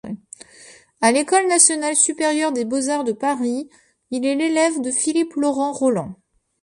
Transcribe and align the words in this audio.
A 1.01 1.11
l’École 1.11 1.45
nationale 1.47 1.95
supérieure 1.95 2.51
des 2.51 2.65
beaux-arts 2.65 3.03
de 3.03 3.11
Paris, 3.11 3.69
il 4.09 4.25
est 4.25 4.33
l’élève 4.33 4.81
de 4.81 4.89
Philippe-Laurent 4.89 5.73
Roland. 5.73 6.15